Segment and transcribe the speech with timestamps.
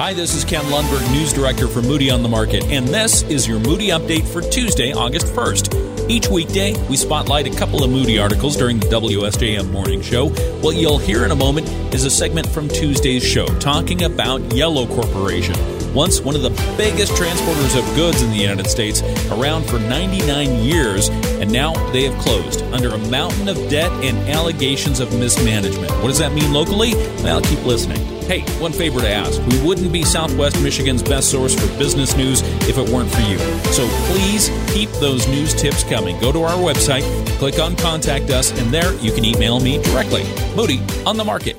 [0.00, 3.48] Hi, this is Ken Lundberg, News Director for Moody on the Market, and this is
[3.48, 6.08] your Moody update for Tuesday, August 1st.
[6.08, 10.28] Each weekday, we spotlight a couple of Moody articles during the WSJM Morning Show.
[10.60, 14.86] What you'll hear in a moment is a segment from Tuesday's show talking about Yellow
[14.86, 15.56] Corporation
[15.92, 19.02] once one of the biggest transporters of goods in the United States,
[19.32, 24.16] around for 99 years, and now they have closed under a mountain of debt and
[24.28, 25.90] allegations of mismanagement.
[25.90, 26.94] What does that mean locally?
[27.24, 28.17] Well, keep listening.
[28.28, 29.40] Hey, one favor to ask.
[29.46, 33.38] We wouldn't be Southwest Michigan's best source for business news if it weren't for you.
[33.72, 36.20] So please keep those news tips coming.
[36.20, 37.04] Go to our website,
[37.38, 40.24] click on Contact Us, and there you can email me directly.
[40.54, 41.56] Moody on the market.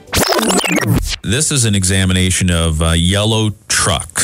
[1.24, 4.22] This is an examination of uh, Yellow Truck.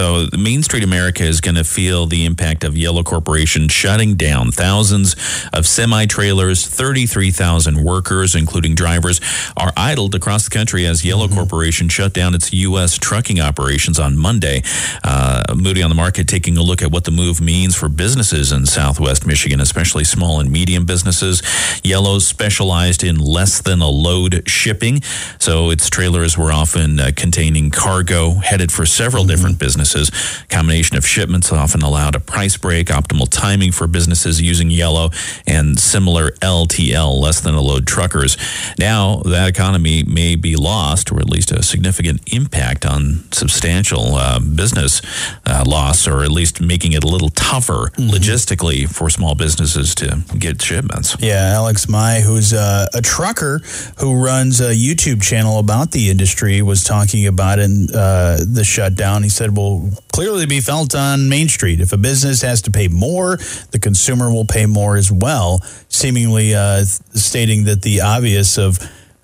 [0.00, 4.50] So, Main Street America is going to feel the impact of Yellow Corporation shutting down
[4.50, 5.14] thousands
[5.52, 9.20] of semi trailers, 33,000 workers, including drivers,
[9.58, 11.34] are idled across the country as Yellow mm-hmm.
[11.34, 12.96] Corporation shut down its U.S.
[12.96, 14.62] trucking operations on Monday.
[15.04, 18.52] Uh, Moody on the market taking a look at what the move means for businesses
[18.52, 21.42] in Southwest Michigan, especially small and medium businesses.
[21.84, 25.02] Yellow specialized in less than a load shipping,
[25.38, 29.32] so its trailers were often uh, containing cargo headed for several mm-hmm.
[29.32, 30.46] different businesses businesses.
[30.48, 35.10] Combination of shipments often allowed a price break, optimal timing for businesses using Yellow,
[35.46, 38.36] and similar LTL, less than a load truckers.
[38.78, 44.40] Now, that economy may be lost, or at least a significant impact on substantial uh,
[44.40, 45.02] business
[45.46, 48.10] uh, loss, or at least making it a little tougher mm-hmm.
[48.10, 51.16] logistically for small businesses to get shipments.
[51.20, 53.60] Yeah, Alex Mai, who's uh, a trucker
[53.98, 59.22] who runs a YouTube channel about the industry, was talking about in uh, the shutdown.
[59.22, 59.69] He said, "Well,
[60.12, 61.80] clearly be felt on Main Street.
[61.80, 63.38] If a business has to pay more,
[63.72, 68.78] the consumer will pay more as well, seemingly uh, stating that the obvious of,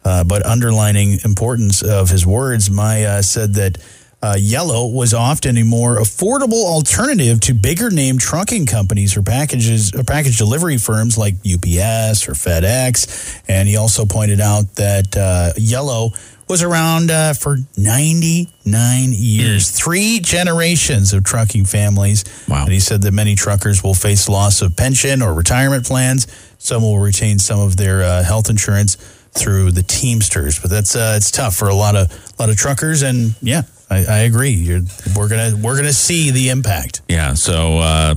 [0.05, 2.71] uh, but underlining importance of his words.
[2.71, 3.79] Maya said that.
[4.27, 9.95] Uh, Yellow was often a more affordable alternative to bigger name trucking companies or packages
[9.95, 13.41] or package delivery firms like UPS or FedEx.
[13.47, 16.11] And he also pointed out that uh, Yellow
[16.49, 19.77] was around uh, for 99 years, mm.
[19.77, 22.25] three generations of trucking families.
[22.49, 22.65] Wow.
[22.65, 26.27] And he said that many truckers will face loss of pension or retirement plans.
[26.59, 28.97] Some will retain some of their uh, health insurance
[29.39, 32.57] through the Teamsters, but that's uh, it's tough for a lot of a lot of
[32.57, 33.03] truckers.
[33.03, 34.51] And yeah, I, I agree.
[34.51, 34.81] You're,
[35.15, 37.03] we're gonna we're gonna see the impact.
[37.09, 37.35] Yeah.
[37.35, 38.15] So, uh,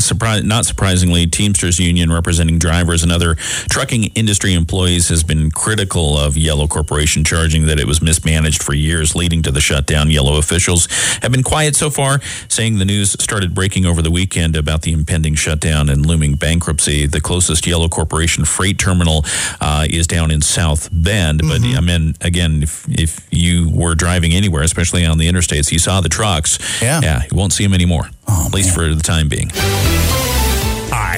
[0.00, 6.18] surprise, not surprisingly, Teamsters Union, representing drivers and other trucking industry employees, has been critical
[6.18, 10.10] of Yellow Corporation, charging that it was mismanaged for years, leading to the shutdown.
[10.10, 10.88] Yellow officials
[11.22, 14.92] have been quiet so far, saying the news started breaking over the weekend about the
[14.92, 17.06] impending shutdown and looming bankruptcy.
[17.06, 19.24] The closest Yellow Corporation freight terminal
[19.60, 21.78] uh, is down in South Bend, but mm-hmm.
[21.78, 26.00] I mean, again, if if you were driving anywhere, especially on the interstates, you saw
[26.00, 26.58] the trucks.
[26.82, 27.00] Yeah.
[27.02, 27.22] Yeah.
[27.30, 28.88] You won't see them anymore, oh, at least man.
[28.90, 29.50] for the time being.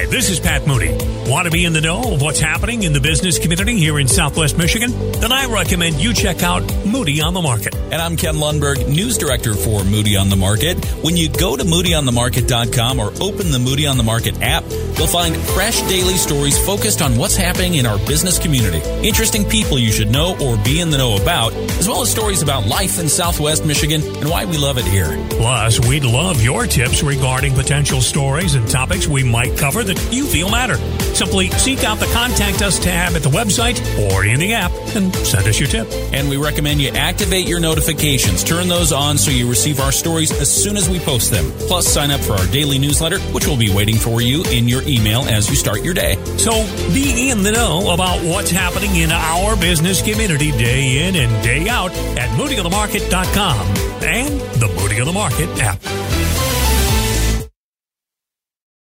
[0.07, 0.95] Hi, this is Pat Moody.
[1.29, 4.07] Want to be in the know of what's happening in the business community here in
[4.07, 4.91] Southwest Michigan?
[5.19, 7.75] Then I recommend you check out Moody on the Market.
[7.75, 10.85] And I'm Ken Lundberg, News Director for Moody on the Market.
[11.03, 15.35] When you go to moodyonthemarket.com or open the Moody on the Market app, you'll find
[15.35, 20.09] fresh daily stories focused on what's happening in our business community, interesting people you should
[20.09, 23.65] know or be in the know about, as well as stories about life in Southwest
[23.65, 25.17] Michigan and why we love it here.
[25.31, 30.25] Plus, we'd love your tips regarding potential stories and topics we might cover that you
[30.25, 30.77] feel matter.
[31.15, 33.77] Simply seek out the Contact Us tab at the website
[34.11, 35.87] or in the app and send us your tip.
[36.13, 38.43] And we recommend you activate your notifications.
[38.43, 41.51] Turn those on so you receive our stories as soon as we post them.
[41.67, 44.83] Plus, sign up for our daily newsletter, which will be waiting for you in your
[44.83, 46.15] email as you start your day.
[46.37, 46.51] So
[46.93, 51.67] be in the know about what's happening in our business community day in and day
[51.67, 53.67] out at moodyonthemarket.com
[54.03, 55.96] and the Moody on the Market app.